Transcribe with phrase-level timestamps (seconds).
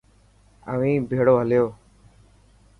[0.71, 1.65] اوهين ڀيڙو هليو.